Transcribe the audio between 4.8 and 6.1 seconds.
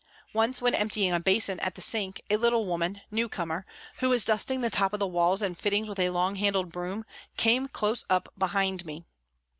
of the walls and fittings with a